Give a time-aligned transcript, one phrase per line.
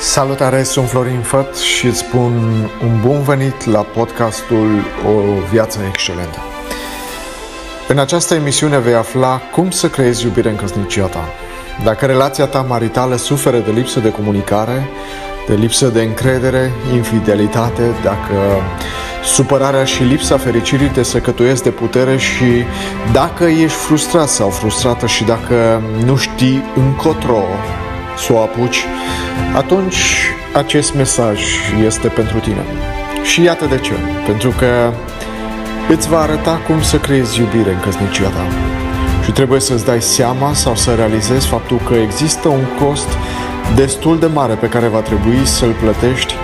[0.00, 2.32] Salutare, sunt Florin Făt și îți spun
[2.82, 6.38] un bun venit la podcastul O viață excelentă.
[7.88, 11.28] În această emisiune vei afla cum să creezi iubire în căsnicia ta.
[11.84, 14.88] Dacă relația ta maritală suferă de lipsă de comunicare,
[15.46, 18.62] de lipsă de încredere, infidelitate, dacă
[19.24, 22.64] supărarea și lipsa fericirii te secătuiesc de putere și
[23.12, 27.42] dacă ești frustrat sau frustrată și dacă nu știi încotro
[28.16, 28.84] să o apuci,
[29.54, 29.96] atunci
[30.54, 31.40] acest mesaj
[31.86, 32.64] este pentru tine.
[33.22, 33.92] Și iată de ce.
[34.26, 34.92] Pentru că
[35.88, 38.46] îți va arăta cum să creezi iubire în căsnicia ta.
[39.24, 43.08] Și trebuie să-ți dai seama sau să realizezi faptul că există un cost
[43.74, 46.34] destul de mare pe care va trebui să-l plătești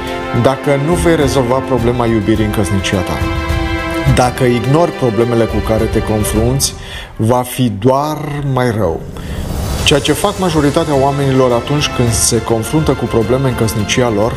[0.42, 3.19] dacă nu vei rezolva problema iubirii în căsnicia ta.
[4.14, 6.74] Dacă ignori problemele cu care te confrunți,
[7.16, 8.19] va fi doar
[8.52, 9.00] mai rău.
[9.87, 14.33] Ceea ce fac majoritatea oamenilor atunci când se confruntă cu probleme în căsnicia lor,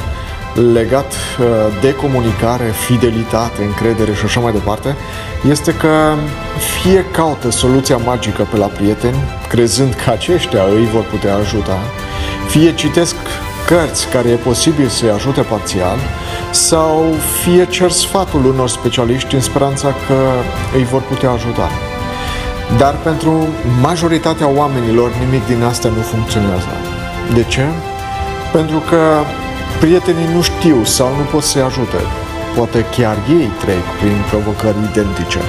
[0.74, 1.46] legat uh,
[1.82, 4.96] de comunicare, fidelitate, încredere și așa mai departe,
[5.50, 6.14] este că
[6.58, 11.78] fie caută soluția magică pe la prieteni, crezând că aceștia îi vor putea ajuta,
[12.48, 13.16] fie citesc
[13.66, 15.98] cărți care e posibil să-i ajute parțial,
[16.52, 17.06] sau
[17.42, 20.32] fie cer sfatul unor specialiști în speranța că
[20.76, 21.89] îi vor putea ajuta.
[22.78, 23.48] Dar pentru
[23.82, 26.72] majoritatea oamenilor nimic din asta nu funcționează.
[27.34, 27.66] De ce?
[28.52, 29.02] Pentru că
[29.80, 31.98] prietenii nu știu sau nu pot să-i ajute.
[32.56, 35.40] Poate chiar ei trec prin provocări identice.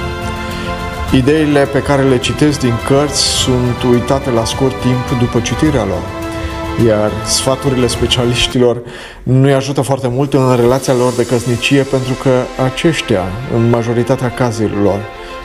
[1.13, 6.03] Ideile pe care le citesc din cărți sunt uitate la scurt timp după citirea lor.
[6.87, 8.81] Iar sfaturile specialiștilor
[9.23, 12.29] nu-i ajută foarte mult în relația lor de căsnicie pentru că
[12.63, 13.21] aceștia,
[13.55, 14.99] în majoritatea cazurilor,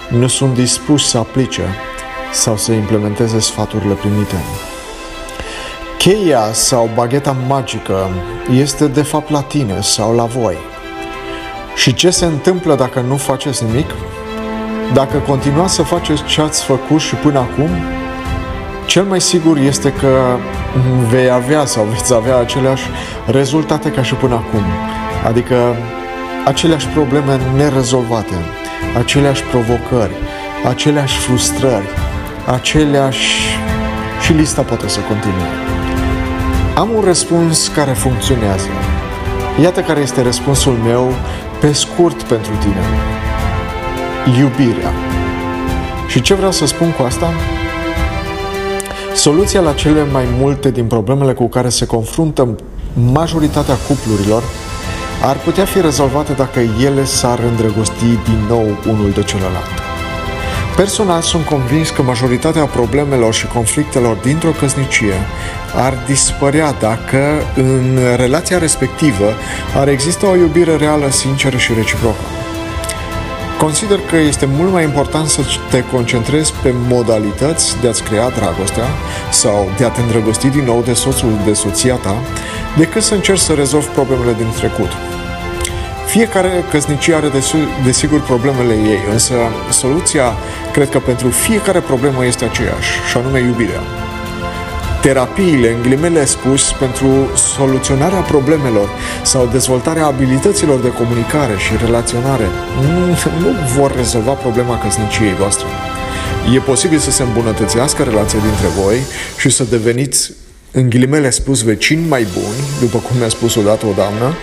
[0.09, 1.63] nu sunt dispuși să aplice
[2.33, 4.37] sau să implementeze sfaturile primite.
[5.99, 8.09] Cheia sau bagheta magică
[8.53, 10.57] este de fapt la tine sau la voi.
[11.75, 13.91] Și ce se întâmplă dacă nu faceți nimic?
[14.95, 17.71] Dacă continuați să faceți ce ați făcut și până acum,
[18.87, 20.37] cel mai sigur este că
[21.11, 22.85] vei avea sau veți avea aceleași
[23.27, 24.63] rezultate ca și până acum.
[25.27, 25.77] Adică
[26.45, 28.35] aceleași probleme nerezolvate,
[28.99, 30.13] aceleași provocări,
[30.69, 31.87] aceleași frustrări,
[32.47, 33.59] aceleași...
[34.21, 35.49] și lista poate să continue.
[36.77, 38.69] Am un răspuns care funcționează.
[39.63, 41.13] Iată care este răspunsul meu
[41.61, 42.83] pe scurt pentru tine.
[44.39, 44.91] Iubirea.
[46.09, 47.33] Și ce vreau să spun cu asta?
[49.15, 52.57] Soluția la cele mai multe din problemele cu care se confruntă
[53.13, 54.43] majoritatea cuplurilor
[55.23, 59.83] ar putea fi rezolvate dacă ele s-ar îndrăgosti din nou unul de celălalt.
[60.77, 65.15] Personal sunt convins că majoritatea problemelor și conflictelor dintr-o căsnicie
[65.75, 69.33] ar dispărea dacă în relația respectivă
[69.77, 72.25] ar exista o iubire reală, sinceră și reciprocă.
[73.59, 75.41] Consider că este mult mai important să
[75.71, 78.85] te concentrezi pe modalități de a-ți crea dragostea
[79.31, 82.17] sau de a te îndrăgosti din nou de soțul, de soția ta,
[82.77, 84.91] decât să încerci să rezolvi problemele din trecut.
[86.07, 87.31] Fiecare căsnicie are
[87.85, 89.35] desigur problemele ei, însă
[89.71, 90.33] soluția
[90.73, 93.81] cred că pentru fiecare problemă este aceeași, și anume iubirea.
[95.01, 97.07] Terapiile, în ghilimele spus, pentru
[97.57, 98.89] soluționarea problemelor
[99.23, 102.49] sau dezvoltarea abilităților de comunicare și relaționare
[103.41, 105.67] nu vor rezolva problema căsniciei voastre.
[106.55, 108.99] E posibil să se îmbunătățească relația dintre voi
[109.39, 110.33] și să deveniți
[110.71, 114.35] în ghilimele spus, vecini mai buni, după cum mi-a spus odată o doamnă,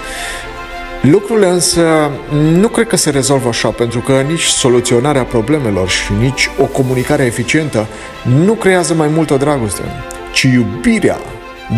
[1.12, 6.50] Lucrurile însă nu cred că se rezolvă așa, pentru că nici soluționarea problemelor și nici
[6.60, 7.88] o comunicare eficientă
[8.46, 9.82] nu creează mai multă dragoste,
[10.34, 11.18] ci iubirea,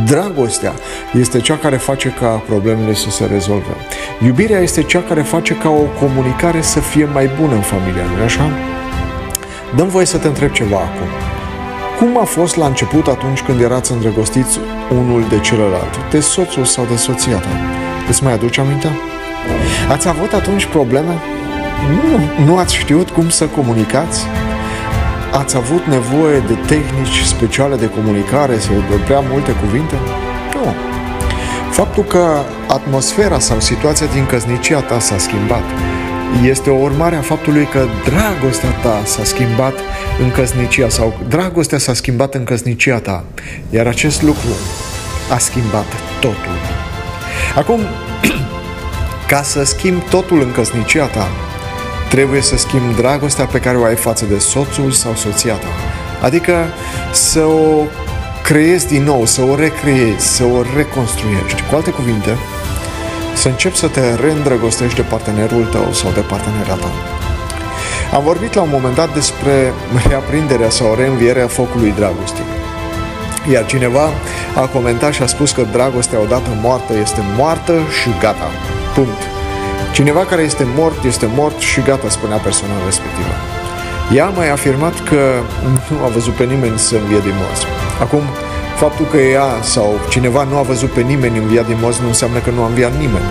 [0.06, 0.74] dragostea
[1.20, 3.76] este cea care face ca problemele să se rezolve.
[4.26, 8.24] Iubirea este cea care face ca o comunicare să fie mai bună în familia, nu
[8.24, 8.52] așa?
[9.76, 11.35] Dăm voie să te întreb ceva acum.
[11.98, 14.60] Cum a fost la început atunci când erați îndrăgostiți
[14.92, 17.50] unul de celălalt, de soțul sau de soția ta?
[18.10, 18.88] Îți mai aduce aminte?
[19.90, 21.14] Ați avut atunci probleme?
[21.90, 24.26] Nu, nu ați știut cum să comunicați?
[25.32, 29.96] Ați avut nevoie de tehnici speciale de comunicare sau de prea multe cuvinte?
[30.54, 30.74] Nu.
[31.72, 35.64] Faptul că atmosfera sau situația din căsnicia ta s-a schimbat
[36.44, 39.74] este o urmare a faptului că dragostea ta s-a schimbat
[40.22, 43.24] în căsnicia sau dragostea s-a schimbat în căsnicia ta,
[43.70, 44.50] iar acest lucru
[45.32, 45.86] a schimbat
[46.20, 46.58] totul.
[47.56, 47.80] Acum,
[49.32, 51.28] ca să schimbi totul în căsnicia ta,
[52.10, 55.68] trebuie să schimbi dragostea pe care o ai față de soțul sau soția ta.
[56.22, 56.66] Adică
[57.12, 57.84] să o
[58.44, 61.64] creezi din nou, să o recreezi, să o reconstruiești.
[61.70, 62.38] Cu alte cuvinte,
[63.36, 66.92] să începi să te reîndrăgostești de partenerul tău sau de partenera ta.
[68.14, 69.74] Am vorbit la un moment dat despre
[70.08, 72.44] reaprinderea sau reînvierea focului dragostii.
[73.52, 74.10] Iar cineva
[74.56, 78.50] a comentat și a spus că dragostea odată moartă este moartă și gata.
[78.94, 79.22] Punct.
[79.92, 83.34] Cineva care este mort este mort și gata, spunea persoana respectivă.
[84.14, 85.22] Ea a mai afirmat că
[85.90, 87.66] nu a văzut pe nimeni să învie din morți.
[88.02, 88.24] Acum,
[88.76, 92.40] faptul că ea sau cineva nu a văzut pe nimeni înviat din morți nu înseamnă
[92.40, 93.26] că nu a înviat nimeni.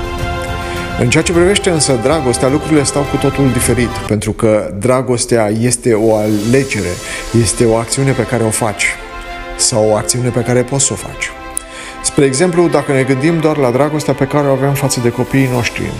[1.01, 5.95] În ceea ce privește însă dragostea, lucrurile stau cu totul diferit, pentru că dragostea este
[5.95, 6.95] o alegere,
[7.43, 8.87] este o acțiune pe care o faci
[9.57, 11.31] sau o acțiune pe care poți să o faci.
[12.03, 15.49] Spre exemplu, dacă ne gândim doar la dragostea pe care o avem față de copiii
[15.53, 15.93] noștri,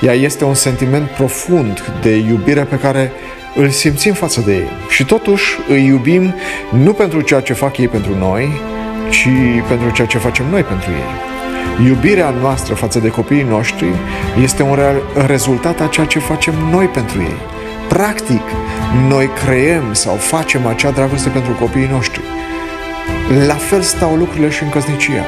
[0.00, 3.12] ea este un sentiment profund de iubire pe care
[3.54, 4.68] îl simțim față de ei.
[4.88, 6.34] Și totuși îi iubim
[6.70, 8.60] nu pentru ceea ce fac ei pentru noi,
[9.08, 9.28] ci
[9.68, 11.28] pentru ceea ce facem noi pentru ei.
[11.86, 13.86] Iubirea noastră față de copiii noștri
[14.42, 14.78] este un
[15.26, 17.36] rezultat a ceea ce facem noi pentru ei.
[17.88, 18.42] Practic,
[19.08, 22.20] noi creăm sau facem acea dragoste pentru copiii noștri.
[23.46, 25.24] La fel stau lucrurile și în căsnicia.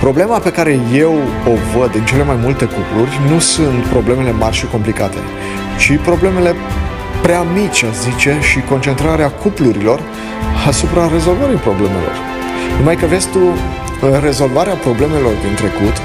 [0.00, 1.14] Problema pe care eu
[1.46, 5.18] o văd în cele mai multe cupluri nu sunt problemele mari și complicate,
[5.78, 6.54] ci problemele
[7.22, 10.00] prea mici, zice, și concentrarea cuplurilor
[10.66, 12.16] asupra rezolvării problemelor.
[12.78, 13.38] Numai că vezi tu,
[14.20, 15.96] rezolvarea problemelor din trecut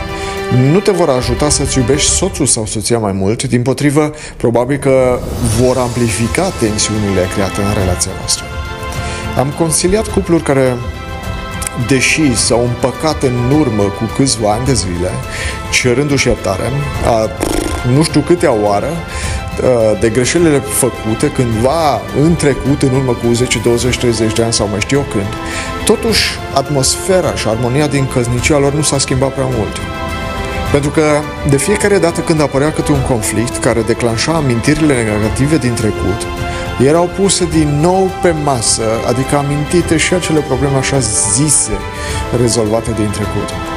[0.71, 5.19] nu te vor ajuta să-ți iubești soțul sau soția mai mult, din potrivă, probabil că
[5.59, 8.45] vor amplifica tensiunile create în relația voastră.
[9.37, 10.75] Am consiliat cupluri care
[11.87, 15.11] deși s-au împăcat în urmă cu câțiva ani de zile,
[15.71, 16.71] cerându-și iertare,
[17.05, 17.29] a,
[17.95, 18.89] nu știu câte oară,
[19.99, 24.67] de greșelile făcute cândva în trecut, în urmă cu 10, 20, 30 de ani sau
[24.71, 25.33] mai știu eu când,
[25.85, 29.77] totuși atmosfera și armonia din căsnicia lor nu s-a schimbat prea mult.
[30.71, 31.03] Pentru că
[31.49, 36.21] de fiecare dată când apărea câte un conflict care declanșa amintirile negative din trecut,
[36.85, 40.99] erau puse din nou pe masă, adică amintite și acele probleme așa
[41.33, 41.77] zise
[42.41, 43.76] rezolvate din trecut.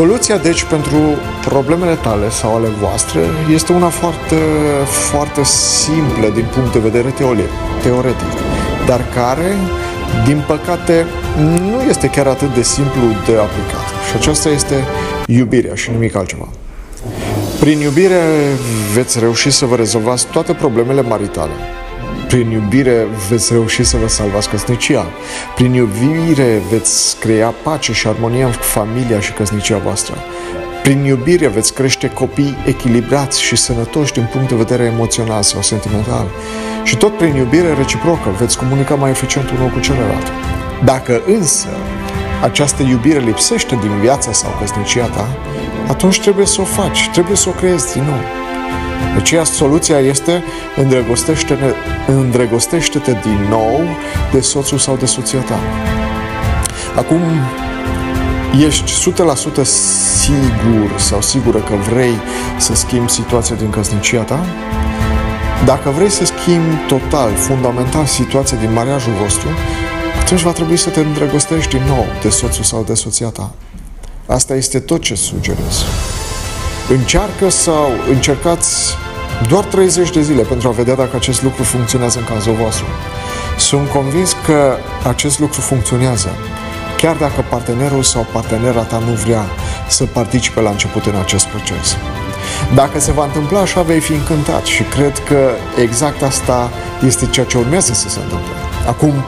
[0.00, 0.98] Soluția, deci, pentru
[1.44, 3.20] problemele tale sau ale voastre
[3.52, 4.36] este una foarte,
[4.84, 7.14] foarte simplă din punct de vedere
[7.82, 8.32] teoretic,
[8.86, 9.56] dar care,
[10.26, 11.06] din păcate,
[11.60, 13.86] nu este chiar atât de simplu de aplicat.
[14.08, 14.74] Și aceasta este
[15.26, 16.48] iubirea și nimic altceva.
[17.58, 18.20] Prin iubire
[18.94, 21.52] veți reuși să vă rezolvați toate problemele maritale,
[22.30, 25.06] prin iubire veți reuși să vă salvați căsnicia.
[25.54, 30.14] Prin iubire veți crea pace și armonie în familia și căsnicia voastră.
[30.82, 36.26] Prin iubire veți crește copii echilibrați și sănătoși din punct de vedere emoțional sau sentimental.
[36.84, 40.26] Și tot prin iubire reciprocă veți comunica mai eficient unul cu celălalt.
[40.84, 41.68] Dacă însă
[42.42, 45.28] această iubire lipsește din viața sau căsnicia ta,
[45.88, 48.39] atunci trebuie să o faci, trebuie să o creezi din nou.
[49.14, 50.44] De aceea soluția este
[50.76, 51.74] îndrăgostește-te,
[52.12, 53.80] îndrăgostește-te din nou
[54.32, 55.58] de soțul sau de soția ta.
[56.96, 57.20] Acum
[58.66, 59.12] ești
[59.62, 59.64] 100%
[60.22, 62.14] sigur sau sigură că vrei
[62.58, 64.44] să schimbi situația din căsnicia ta?
[65.64, 69.48] Dacă vrei să schimbi total, fundamental situația din mariajul vostru,
[70.20, 73.50] atunci va trebui să te îndrăgostești din nou de soțul sau de soția ta.
[74.26, 75.84] Asta este tot ce sugerez.
[76.98, 78.96] Încearcă sau încercați
[79.48, 82.84] doar 30 de zile pentru a vedea dacă acest lucru funcționează în cazul vostru.
[83.58, 84.76] Sunt convins că
[85.08, 86.28] acest lucru funcționează,
[86.96, 89.44] chiar dacă partenerul sau partenera ta nu vrea
[89.88, 91.96] să participe la început în acest proces.
[92.74, 96.70] Dacă se va întâmpla așa, vei fi încântat și cred că exact asta
[97.06, 98.52] este ceea ce urmează să se întâmple.
[98.86, 99.24] Acum,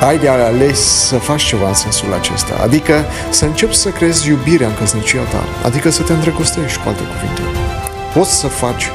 [0.00, 4.66] ai de ales să faci ceva în sensul acesta, adică să începi să creezi iubirea
[4.66, 7.42] în căsnicia ta, adică să te îndrăgostești, cu alte cuvinte.
[8.14, 8.90] Poți să faci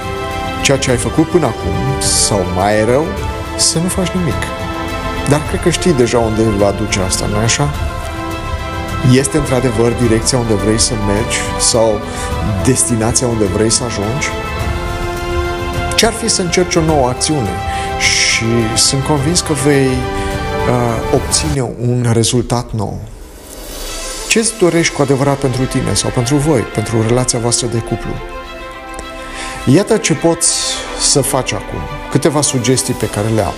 [0.61, 3.05] ceea ce ai făcut până acum, sau mai rău,
[3.57, 4.41] să nu faci nimic.
[5.29, 7.69] Dar cred că știi deja unde va duce asta, nu-i așa?
[9.11, 12.01] Este într-adevăr direcția unde vrei să mergi sau
[12.63, 14.27] destinația unde vrei să ajungi?
[15.95, 17.49] Ce-ar fi să încerci o nouă acțiune?
[17.99, 18.45] Și
[18.75, 20.32] sunt convins că vei uh,
[21.13, 22.99] obține un rezultat nou.
[24.27, 28.11] Ce îți dorești cu adevărat pentru tine sau pentru voi, pentru relația voastră de cuplu?
[29.65, 30.53] Iată ce poți
[30.99, 31.79] să faci acum.
[32.11, 33.53] Câteva sugestii pe care le am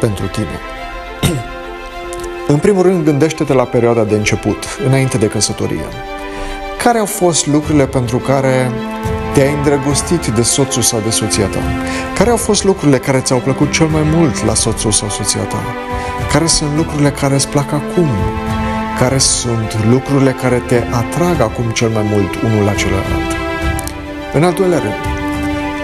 [0.00, 0.60] pentru tine.
[2.52, 5.84] În primul rând, gândește-te la perioada de început, înainte de căsătorie.
[6.82, 8.70] Care au fost lucrurile pentru care
[9.34, 11.58] te-ai îndrăgostit de soțul sau de soția ta?
[12.14, 15.62] Care au fost lucrurile care ți-au plăcut cel mai mult la soțul sau soția ta?
[16.32, 18.08] Care sunt lucrurile care îți plac acum?
[18.98, 23.30] Care sunt lucrurile care te atrag acum cel mai mult unul la celălalt?
[24.32, 25.04] În al doilea rând,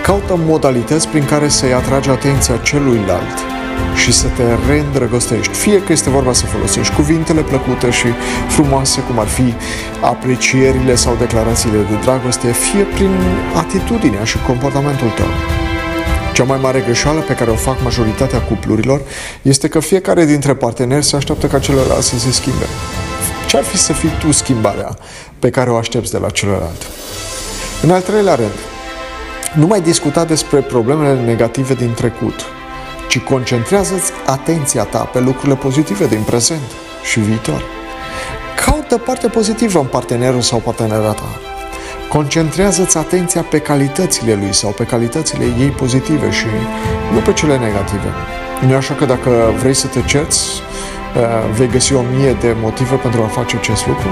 [0.03, 3.56] caută modalități prin care să-i atragi atenția celuilalt
[3.97, 5.52] și să te reîndrăgostești.
[5.52, 8.06] Fie că este vorba să folosești cuvintele plăcute și
[8.49, 9.54] frumoase, cum ar fi
[10.00, 13.11] aprecierile sau declarațiile de dragoste, fie prin
[13.54, 15.30] atitudinea și comportamentul tău.
[16.35, 19.00] Cea mai mare greșeală pe care o fac majoritatea cuplurilor
[19.42, 22.64] este că fiecare dintre parteneri se așteaptă ca celălalt să se schimbe.
[23.47, 24.97] Ce ar fi să fii tu schimbarea
[25.38, 26.87] pe care o aștepți de la celălalt?
[27.83, 28.59] În al treilea rând,
[29.54, 32.45] nu mai discuta despre problemele negative din trecut,
[33.09, 36.71] ci concentrează-ți atenția ta pe lucrurile pozitive din prezent
[37.03, 37.63] și viitor.
[38.65, 41.41] Caută partea pozitivă în partenerul sau partenera ta.
[42.09, 46.47] Concentrează-ți atenția pe calitățile lui sau pe calitățile ei pozitive și
[47.13, 48.11] nu pe cele negative.
[48.61, 50.41] Nu e așa că dacă vrei să te cerți,
[51.17, 51.23] uh,
[51.57, 54.09] vei găsi o mie de motive pentru a face acest lucru?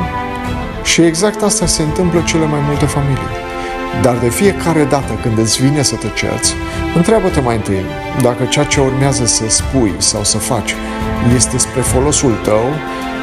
[0.83, 3.54] Și exact asta se întâmplă cele mai multe familii.
[4.03, 6.55] Dar de fiecare dată când îți vine să te cerți,
[6.95, 7.85] întreabă-te mai întâi
[8.23, 10.75] dacă ceea ce urmează să spui sau să faci
[11.35, 12.65] este spre folosul tău,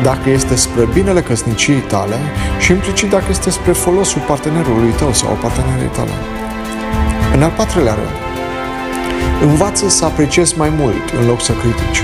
[0.04, 2.16] dacă este spre binele căsniciei tale
[2.60, 6.12] și implicit dacă este spre folosul partenerului tău sau partenerei tale.
[7.34, 8.16] În al patrulea rând,
[9.50, 12.01] învață să apreciezi mai mult în loc să critici.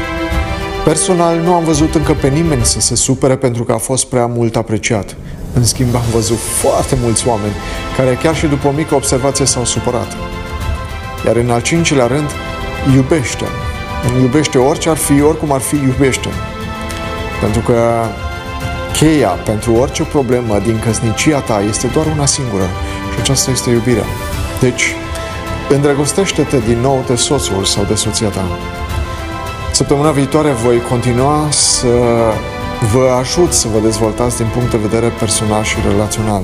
[0.83, 4.25] Personal, nu am văzut încă pe nimeni să se supere pentru că a fost prea
[4.25, 5.15] mult apreciat.
[5.53, 7.53] În schimb, am văzut foarte mulți oameni
[7.97, 10.17] care chiar și după o mică observație s-au supărat.
[11.25, 12.29] Iar în al cincilea rând,
[12.95, 13.45] iubește.
[14.21, 16.29] Iubește orice ar fi, oricum ar fi, iubește.
[17.41, 18.05] Pentru că
[18.93, 22.69] cheia pentru orice problemă din căsnicia ta este doar una singură
[23.13, 24.05] și aceasta este iubirea.
[24.59, 24.95] Deci,
[25.69, 28.45] îndrăgostește-te din nou de soțul sau de soția ta.
[29.71, 31.87] Săptămâna viitoare voi continua să
[32.93, 36.41] vă ajut să vă dezvoltați din punct de vedere personal și relațional.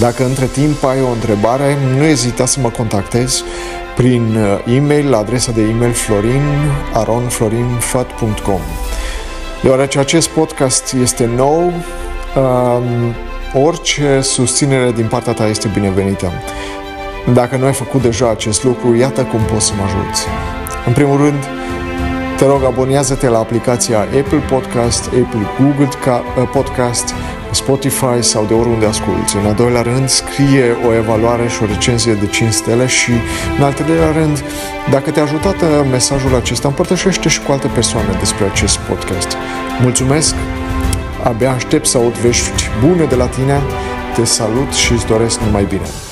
[0.00, 3.44] Dacă între timp ai o întrebare, nu ezita să mă contactezi
[3.96, 8.60] prin uh, e-mail la adresa de e-mail florin.aronflorinfat.com
[9.62, 11.72] Deoarece acest podcast este nou, um,
[13.62, 16.32] orice susținere din partea ta este binevenită.
[17.34, 20.26] Dacă nu ai făcut deja acest lucru, iată cum poți să mă ajuți.
[20.86, 21.48] În primul rând,
[22.38, 27.14] te rog, abonează-te la aplicația Apple Podcast, Apple Google uh, Podcast,
[27.50, 29.36] Spotify sau de oriunde asculti.
[29.36, 33.10] În al doilea rând, scrie o evaluare și o recenzie de 5 stele și,
[33.58, 34.44] în al treilea rând,
[34.90, 39.28] dacă te-a ajutat uh, mesajul acesta, împărtășește și cu alte persoane despre acest podcast.
[39.82, 40.34] Mulțumesc!
[41.22, 43.60] Abia aștept să aud vești bune de la tine.
[44.14, 46.09] Te salut și îți doresc numai bine!